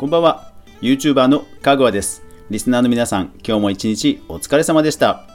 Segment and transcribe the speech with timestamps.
[0.00, 0.50] こんばんは。
[0.80, 2.22] YouTuber のかぐわです。
[2.48, 5.26] リスナーの皆さん今日も一日お疲れ様でした。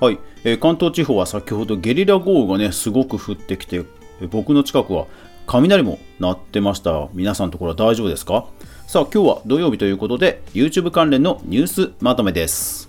[0.00, 3.84] はい、えー、関東地方は先ほどゲリラ豪雨がねすごく降ってきて、
[4.22, 5.06] えー、僕の近くは
[5.46, 7.10] 雷も鳴ってました。
[7.12, 8.46] 皆さんのところは大丈夫ですか？
[8.86, 12.88] さあ今日は土曜日ということで YouTube 関連のニュースまとめです。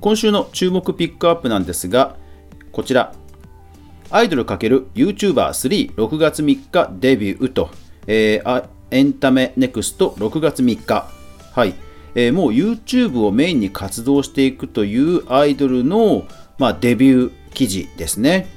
[0.00, 2.16] 今週の注目ピックアップなんですが
[2.72, 3.12] こちら。
[4.14, 7.70] アイドル ×YouTuber3、6月3日デビューと、
[8.06, 11.08] えー、エンタメネクスト6月3日。
[11.52, 11.72] はい。
[12.14, 16.24] えー、もう YouTube をメインに活動していくというアイドルの、
[16.58, 18.48] まあ、デビュー記事ですね、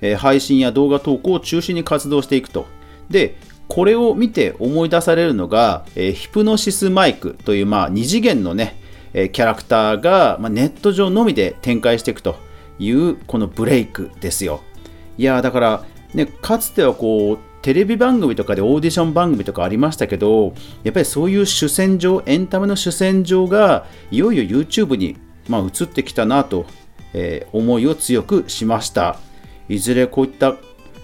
[0.00, 2.64] えー、配信や動画投稿を中心に活動していくと。
[3.10, 3.36] で、
[3.68, 8.80] これを見て思い出されるのが、えー、ヒプノシスマイクという、まあ、2次元のね、
[9.12, 12.36] えキャラクターが、まあ、ネット上のみで展開していくと
[12.78, 14.62] いうこのブレイクですよ。
[15.22, 20.52] いやだから、ね、かつてはこうテレビ番組とかでオーディション番組とかありましたけど
[20.82, 25.16] やっぱりそういう主戦場エンタメの主戦場がいよいよ YouTube に、
[25.48, 26.66] まあ、移ってきたなと、
[27.14, 29.16] えー、思いを強くしました。
[29.68, 30.56] いずれこういった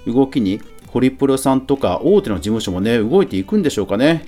[0.04, 4.26] 動きにホリプロさんとか大手の事務所もね動いていくんでしょうかね。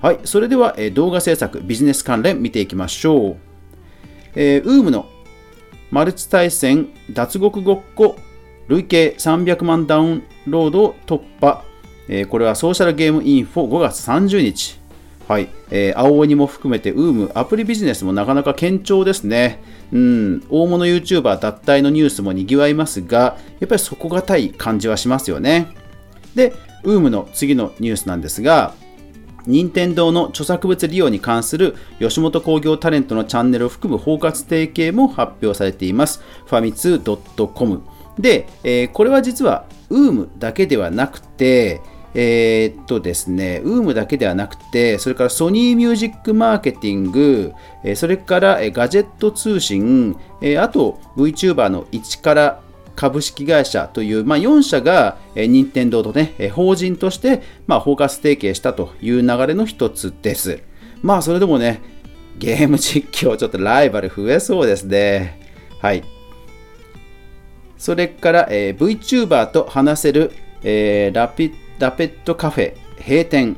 [0.00, 3.36] はいそれでは、えー、動画制作ビジネス関連見ていきましょう、
[4.36, 5.08] えー、UM の
[5.90, 8.14] マルチ対戦脱獄ごっこ
[8.68, 11.64] 累計300万ダウンロード突破、
[12.08, 14.80] えー、これはソーシャルゲームインフォ5月30日。
[15.28, 19.60] はい、えー、青鬼も含めて UM アプリビジネスもなかなか堅調ですね。
[19.92, 25.74] うん、大物 YouTuber 脱退のニュースも賑わいますが、やっぱり底堅い感じはしますよね。
[26.36, 26.52] で、
[26.84, 28.74] UM の次のニュースなんですが、
[29.46, 36.22] 任天堂の著作物利用に関する吉本興業タレントのチャンネルを含む包括提携も発表されています。
[36.46, 37.82] ファミツー .com
[38.18, 41.80] で、えー、これは実は UM だけではなくて、
[42.14, 47.52] えー、っとですね、UM だけではなくて、それからソニーミュージックマーケティング、
[47.84, 52.60] えそれからガジェット通信、えあと VTuber の1から
[52.96, 60.60] 株式会社という、まあ、4社が、え任天堂とね、法人として、まあ、包括提携したという流れの一つです。
[61.02, 61.82] まあ、それでもね、
[62.38, 65.38] ゲーム実況、ちょっとライバル増えそうですね。
[65.82, 66.15] はい。
[67.78, 70.32] それから、えー、VTuber と話せる、
[70.62, 73.56] えー、ラピラペットカフェ閉店、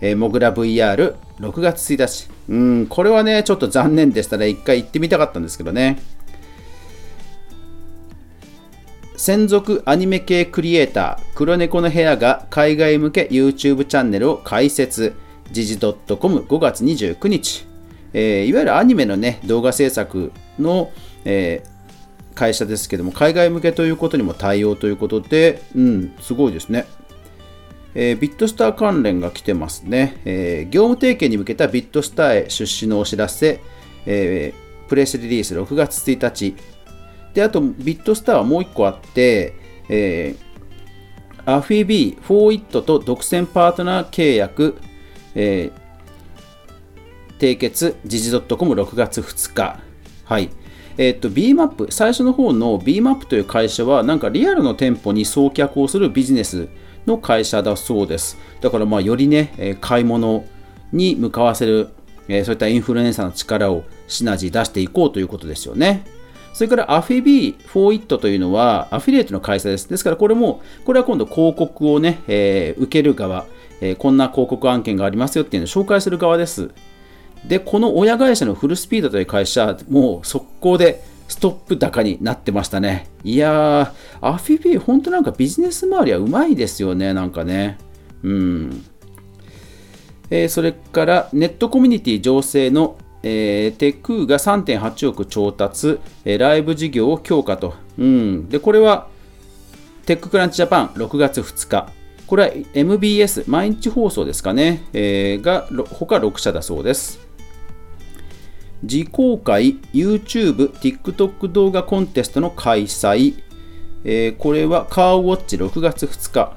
[0.00, 1.14] えー、モグラ VR6
[1.60, 2.28] 月1日。
[2.48, 4.48] うん、これはね、ちょっと残念でしたね。
[4.48, 5.98] 一回行ってみたかったんですけどね。
[9.16, 15.14] 専属アニメ系クリエイター、黒猫の部屋が海外向け YouTube チャンネルを開設。
[15.52, 17.66] 時事 .com5 月29日。
[18.14, 20.90] えー、いわゆるアニメのね、動画制作の、
[21.24, 21.81] えー、
[22.34, 26.86] 会社ですけども、海外向けということにも対応ということで、うん、すごいですね。
[27.94, 33.60] えー、ビットスター関連が来てますね、えー、業務提携に向けたビットスターへ出資のお知らせ、
[34.06, 36.56] えー、プレスリリース6月1日。
[37.34, 39.54] で、あと、ビットスターはもう1個あって、
[39.88, 44.78] えー、アフィビー、フォーイットと独占パートナー契約、
[45.34, 45.82] えー、
[47.38, 49.80] 締結、時事 .com6 月2日。
[50.24, 50.50] はい。
[50.98, 56.68] えっと、BMAP、最初の方の BMAP という会社は、なんかリアルの店舗に送客をするビジネス
[57.06, 58.38] の会社だそうです。
[58.60, 60.44] だから、まあ、よりね、買い物
[60.92, 61.88] に向かわせる、
[62.28, 66.04] えそういったインフルエンサーの力をシナジー出していこうということですよね。
[66.52, 69.88] それからアフィビーフォーイットというのはアフィリエイトの会社です。
[69.88, 73.46] ですからこれも、これは今度広告をね、えー、受ける側、
[73.80, 76.70] えー、こんな広告案件がありますよっていうのを紹介する側です。
[77.46, 83.08] で、この親会社のフルスピードという会社、もう速攻でストップ高になってましたね。
[83.24, 87.78] いやー、アフィビー、本当なんかビジネス周りはうまいですよね、なんかね。
[88.22, 88.84] うん。
[90.30, 97.74] えー、それからネットコミュニティ情勢の、えー、テクーが3.8億調達、えー、ライブ事業を強化と。
[97.98, 98.48] うん。
[98.48, 99.08] で、これは
[100.06, 101.92] テッククランチジャパン6月2日。
[102.26, 107.31] これは MBS、毎日放送ですかね、えー、が他6社だそうです。
[108.82, 113.42] 自公開 YouTube、TikTok 動画コンテストの開催、
[114.04, 116.52] えー、これはカーウォッチ6月2日。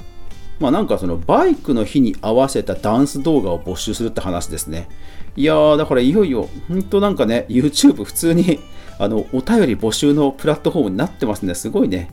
[0.60, 4.88] まあなんかそのバイクの日に合わせたダンス動画を募集するって話ですね。
[5.36, 8.60] いやー、だからいよいよ、本当なんかね、YouTube 普通に
[8.98, 11.54] あのお便り募集のプラットフォームになってますね。
[11.56, 12.10] すごいね。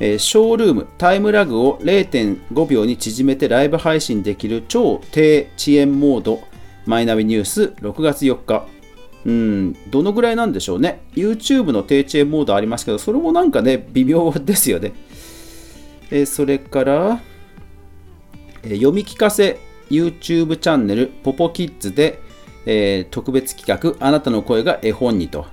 [0.00, 6.42] えー、ショールーム、タイムラグを0.5秒に縮めてライブ配信できる超低遅延モード
[6.90, 8.66] マイナビニュース6月4日。
[9.24, 11.02] うん、どのぐらいなんでしょうね。
[11.14, 14.92] YouTube の低遅延モードありますけど、それもなんかね、微妙ですよね。
[16.10, 17.20] えそれから、
[18.64, 22.18] え読み聞かせ YouTube チャンネルポポキッズで、
[22.66, 25.46] えー、特別企画あなたの声が絵本にと、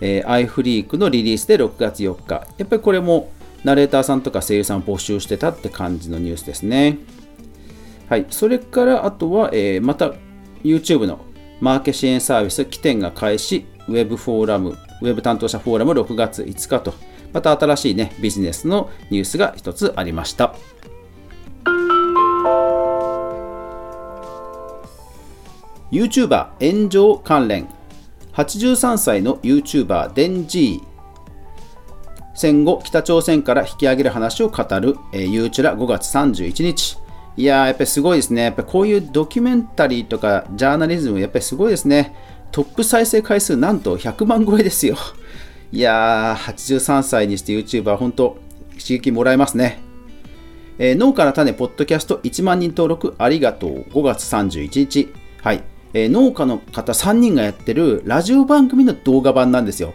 [0.00, 3.30] えー、アイフリークのリリースで6月4日やっぱりこれも
[3.64, 6.98] ナレーターさんとか声優さん募集してたって感じのニュースですね
[8.08, 10.12] はいそれからあとは、えー、また
[10.62, 11.20] YouTube の
[11.60, 16.94] マーケ支援サービス起点が開始ウェブフォーラムウェブ担当者フォーラム6月5日と
[17.32, 20.54] また新しいねビジネスのニュースが一つありました。
[25.90, 27.68] YouTuber 炎上関連。
[28.32, 30.90] 83歳の YouTuber デンジー。
[32.34, 36.99] 戦後北朝鮮から引き上げる話を語る、えー、ユーチュラ5月31日。
[37.36, 38.42] いややっぱりすごいですね。
[38.42, 42.14] やっぱこういうドキュメンタリーとかジャーナリズムやっぱりすごいですね。
[42.52, 44.96] トップ再生回数なんと100万超えですよ。
[45.72, 48.36] いやー83歳にして YouTuber 本当
[48.72, 49.80] 刺激もらえますね。
[50.78, 53.80] えー、農家の種ポッドキャスト1万人登録ありがとう。
[53.90, 55.12] 5月31日
[55.42, 55.62] はい。
[55.92, 59.94] えー、農家の方3人がやってるラジオ番組の動画版なんですよ。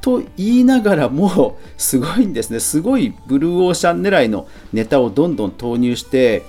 [0.00, 2.60] と言いながらも、 すごいんですね。
[2.60, 6.44] すごいブルーオーシャン狙いのネタをどんどん投入して、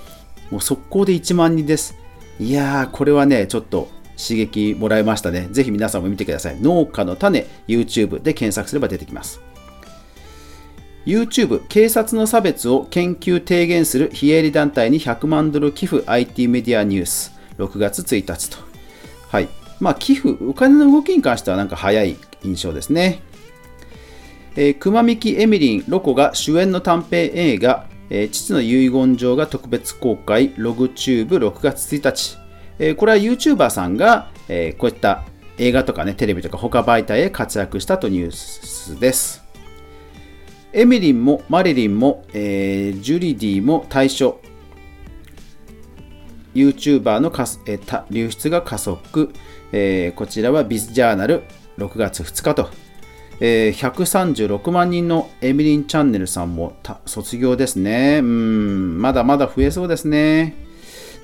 [0.50, 1.96] もう速攻で1万人です。
[2.40, 5.48] いやー、これはね、ちょっと刺激もらいましたね。
[5.50, 6.60] ぜひ皆さんも見てください。
[6.60, 9.40] 農家の種 YouTube で検索すれば出てきます。
[11.06, 18.58] YouTube 警察の差別を研究提言する非営利団体に100万ドル寄付 IT メディアニュース6月1日と
[19.28, 19.48] はい。
[19.80, 23.22] まあ、寄付、お金の動きに関してはなんか早い印象ですね。
[24.56, 32.38] えー、熊みきエミリン・ロコが主演の短編映画、えー、父の遺言状が特別公開、ログチューブ6月1日。
[32.78, 35.24] えー、これは YouTuber さんが、えー、こういった
[35.58, 39.44] 映画とかね、テレビとか他媒体へ活躍したとニュースです。
[40.72, 44.38] エミリンもマリリンも、えー、ジュリディも対象。
[46.54, 49.32] YouTuber のかえた流出が加速、
[49.72, 51.42] えー、こちらはビズジャーナル
[51.78, 52.70] 6月2日と、
[53.40, 56.76] えー、136万人のエミリンチャンネルさんも
[57.06, 58.18] 卒業ですね。
[58.22, 60.54] うん、まだまだ増えそうですね。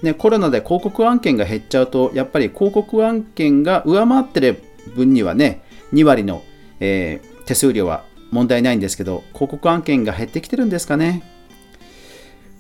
[0.02, 4.62] ね、コロナで広告案件が減っちゃうと、やっぱり広告案件が上回ってる
[4.94, 5.62] 分にはね、
[5.92, 6.42] 2割の、
[6.78, 11.22] えー、手数料は問題ないんですけど、広告案件が減ってきてるんですかね。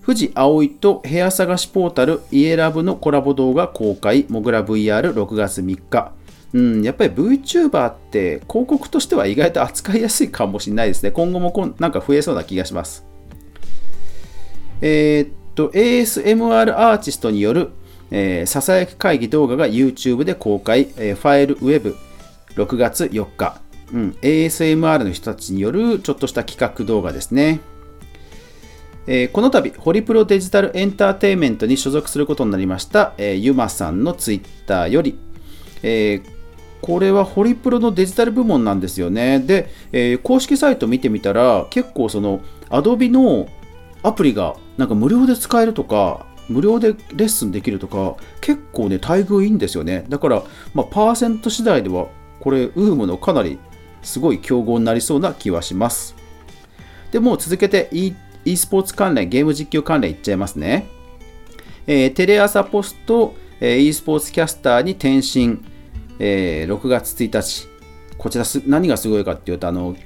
[0.04, 6.12] 富士葵と部屋探しポータルイエラブのコラボ動画公開、モグラ VR6 月3日。
[6.54, 11.10] うん、やっぱり VTuber って広告としては意外と扱いやすいかもしれないですね。
[11.10, 13.04] 今後もこんなんか増えそうな気がします。
[14.80, 17.70] えー、っと、ASMR アーティストによる、
[18.12, 21.96] えー、ささやき会議動画が YouTube で公開、えー、ファイルウェブ
[22.54, 23.60] 6月4日、
[23.92, 27.58] うん、ASMR の人たちによるちょっとした企画動画ですね。
[29.08, 35.18] えー、この度、ホリプロデジタルエンターテインメントに所属することになりました、えー、ゆまさんのツイッターより、
[35.82, 36.33] えー、
[36.84, 39.40] これはホリプロのデジタル部門なんですよね。
[39.40, 43.48] で、えー、公式サイト見てみたら、結構その Adobe の
[44.02, 50.04] アプリがなんか無料で使えるとか、無料でレッスンできるとか、結構ね、待遇いいんですよね。
[50.10, 50.42] だから、
[50.74, 52.08] まあ、パーセント次第では、
[52.40, 53.58] これ、ウームのかなり
[54.02, 56.14] すごい競合になりそうな気はします。
[57.12, 58.12] でもう続けて e
[58.56, 60.86] スポーツ関連、ゲーム実況関連いっちゃいますね。
[61.86, 65.60] えー、テレ朝ポスト、えー、e スポーツキャスターに転身、
[66.18, 67.68] えー、6月1日。
[68.16, 69.96] こちら何がすごいかっていうと、あの、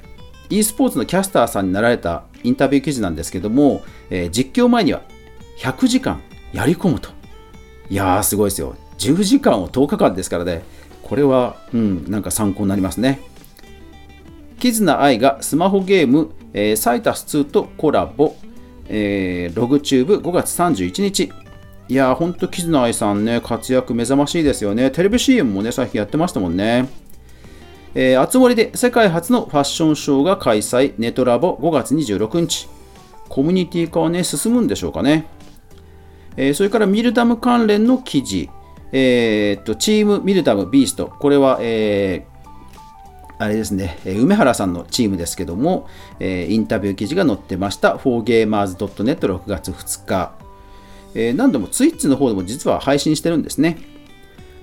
[0.51, 5.03] e スポーツのキャスターさんになられたインタビュー記事なんですけども、えー、実況前には
[5.59, 6.21] 100時間
[6.53, 7.11] やり込むと。
[7.91, 8.77] いやー、すごいですよ。
[8.99, 10.63] 10時間を10日間ですからね。
[11.03, 13.21] これは、うん、なんか参考になりますね。
[14.59, 18.37] キズナアイがスマホゲームえー、サイタス2とコラボ、
[18.89, 21.33] えー、ログチューブ5月31日。
[21.89, 24.91] いやー、ほんと、キズナイさんね、活躍目覚ましいですよね。
[24.91, 26.87] テレビ CM もね、最近やってましたもんね。
[27.95, 32.69] えー、あつ森で世界初のファッションショーが開催、ネトラボ5月26日。
[33.31, 35.27] コミュニティ化はね、進むんでしょうかね。
[36.37, 38.51] えー、それからミルダム関連の記事、
[38.93, 41.07] えー、っと、チームミルダムビースト。
[41.07, 42.27] これは、え、
[43.39, 45.87] あれですね、梅原さんのチームですけども、
[46.21, 50.48] えインタビュー記事が載ってました、4gamers.net6 月2日。
[51.15, 53.79] え何度もツイッチの方でも実は配信してるんですね。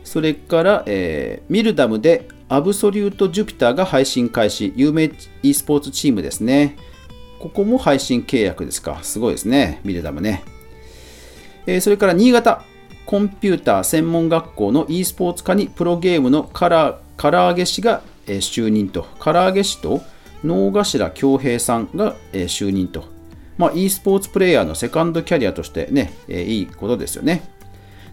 [0.04, 5.12] それから、えー、ミルダムでアブソリュート・ジュピターが配信開始、有名
[5.42, 6.78] e スポーツチームですね。
[7.40, 9.00] ここも配信契約ですか。
[9.02, 10.44] すごいですね、ミルダムね。
[11.66, 12.64] えー、それから新潟、
[13.06, 20.02] コンピューター専門学校の e スポーツ科にプロゲームのカラ唐揚げ師が就任と、唐揚げ師と
[20.44, 23.15] 能頭恭平さんが就任と、
[23.58, 27.44] まあ、e スポーツプレイヤーのセカンドキャリアとしてね、え、いいことですよね。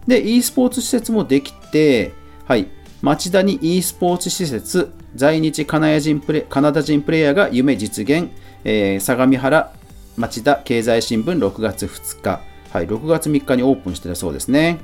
[0.07, 2.13] で、e スポーツ施設もできて、
[2.45, 2.67] はい、
[3.01, 8.29] 町田に e スポーツ施設、在日カナダ人プレカナダ人プレイヤーが夢実現、
[8.63, 9.73] えー、相模原
[10.17, 14.79] 町田経済新聞6月2日、はい、6月3日にオープンしてたそうですね。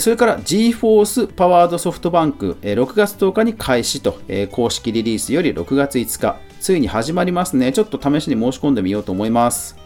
[0.00, 7.72] それから GForce パワードソフトバンク、6月10日に開始と、公式リリースより6月5日、ついに始まりますね。
[7.72, 9.76] ちょっと試しに申し込んでみようと思います。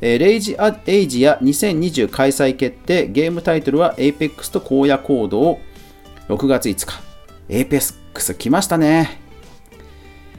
[0.00, 5.58] レイジアエイジア2020開催決定、ゲームタイトルは Apex と荒野行動、
[6.28, 7.02] 6月5日。
[7.48, 9.20] Apex 来ましたね。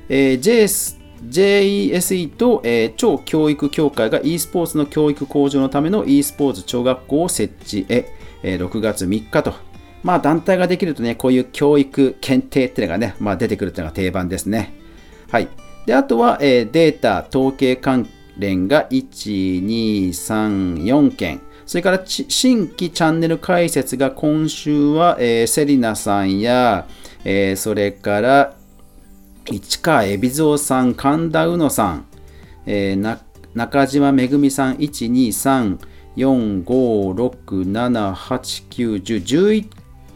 [0.07, 8.05] えー、JS JESE と、えー、超教育協会が e スポーツの教育向上のための e スポーツ小学校を設置へ、
[8.45, 9.53] え、6月3日と。
[10.03, 14.73] まあ団体ができるとね、こういう教育検定っていうのがね、まあ出てくるっていうのが定番ですね。
[15.31, 15.47] はい。
[15.87, 21.41] で、あとは、えー、データ、統計関連が1、2、3、4件。
[21.65, 26.87] それから新規チャンネル開設が今週は、えー、セリナさんや、
[27.23, 28.53] えー、それから
[29.51, 32.05] 市川海老蔵さん、神田うのさん、
[32.67, 33.19] えー、
[33.55, 35.79] 中島めぐみさん、1、2、3、
[36.15, 39.67] 4、5、6、7、8、9、10、11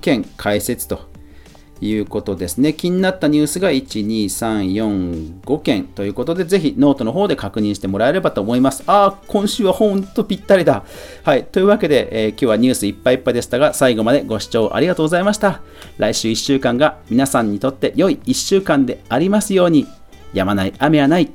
[0.02, 1.10] 件解説と
[1.82, 2.74] いうことですね。
[2.74, 8.84] 気になったニュースが1、2、3、4、5件ということで、ぜひノートの方で確認してもらえればと思います。
[8.88, 10.84] ああ、今週はほんとぴったりだ。
[11.24, 11.46] はい。
[11.46, 15.62] というわけで、えー、今日はニュースいっぱいいっぱいでしたが、最後までご視聴ありがとうございました。
[15.98, 19.88] 来週1週間が皆さんにとって良い1週間でありますように。
[20.34, 21.32] やまない雨はない。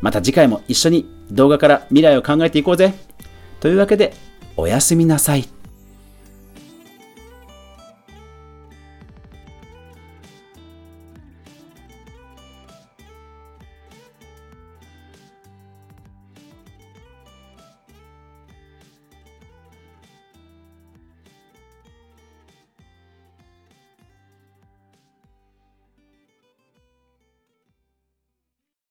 [0.00, 2.94] また次回も一緒に動画から未来を考えていこうぜ。
[3.60, 4.12] というわけで、
[4.56, 5.48] おやすみなさい。